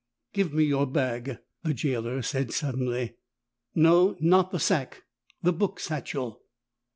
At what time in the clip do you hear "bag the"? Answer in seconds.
0.87-1.75